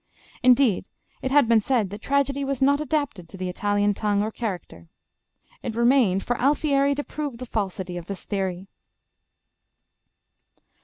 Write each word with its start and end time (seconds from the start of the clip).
Indeed, 0.41 0.87
it 1.21 1.29
had 1.29 1.47
been 1.47 1.61
said 1.61 1.91
that 1.91 2.01
tragedy 2.01 2.43
was 2.43 2.59
not 2.59 2.81
adapted 2.81 3.29
to 3.29 3.37
the 3.37 3.49
Italian 3.49 3.93
tongue 3.93 4.23
or 4.23 4.31
character. 4.31 4.89
It 5.61 5.75
remained 5.75 6.23
for 6.23 6.41
Alfieri 6.41 6.95
to 6.95 7.03
prove 7.03 7.37
the 7.37 7.45
falsity 7.45 7.97
of 7.97 8.07
this 8.07 8.25
theory. 8.25 8.67